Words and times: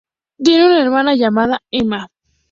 Tiene 0.43 0.65
una 0.65 0.81
hermana 0.81 1.13
llamada 1.13 1.61
Emma. 1.69 2.07